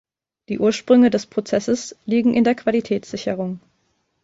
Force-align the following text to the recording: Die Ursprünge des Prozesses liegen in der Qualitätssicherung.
Die 0.49 0.57
Ursprünge 0.57 1.11
des 1.11 1.27
Prozesses 1.27 1.95
liegen 2.07 2.33
in 2.33 2.43
der 2.43 2.55
Qualitätssicherung. 2.55 3.59